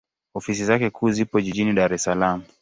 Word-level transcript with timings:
Ofisi 0.33 0.65
zake 0.65 0.89
kuu 0.89 1.11
zipo 1.11 1.41
Jijini 1.41 1.73
Dar 1.73 1.93
es 1.93 2.03
Salaam. 2.03 2.39